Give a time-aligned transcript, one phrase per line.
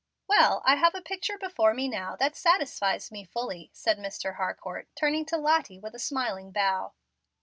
[0.25, 4.37] "Well, I have a picture before me now, that satisfies me fully," said Mr.
[4.37, 6.93] Harcourt, turning to Lottie with a smiling bow.